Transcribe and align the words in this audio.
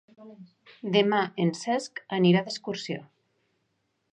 Demà 0.95 1.19
en 1.45 1.51
Cesc 1.59 2.01
anirà 2.19 2.41
d'excursió. 2.47 2.99